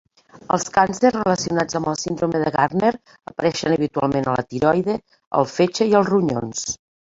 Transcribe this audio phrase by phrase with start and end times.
[0.55, 2.91] Els càncers relacionats amb la síndrome de Gardner
[3.33, 4.99] apareixen habitualment a la tiroide,
[5.43, 6.69] el fetge i els ronyons.